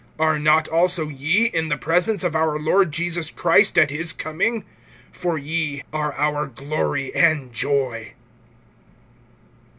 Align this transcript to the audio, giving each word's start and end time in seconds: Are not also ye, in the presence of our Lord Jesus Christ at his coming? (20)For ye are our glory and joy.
Are 0.17 0.39
not 0.39 0.67
also 0.67 1.09
ye, 1.09 1.45
in 1.45 1.69
the 1.69 1.77
presence 1.77 2.23
of 2.23 2.35
our 2.35 2.57
Lord 2.57 2.91
Jesus 2.91 3.29
Christ 3.29 3.77
at 3.77 3.91
his 3.91 4.13
coming? 4.13 4.65
(20)For 5.13 5.39
ye 5.39 5.83
are 5.93 6.13
our 6.15 6.47
glory 6.47 7.13
and 7.13 7.53
joy. 7.53 8.13